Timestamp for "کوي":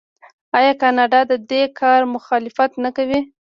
2.97-3.19